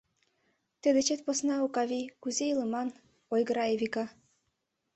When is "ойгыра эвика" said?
3.33-4.05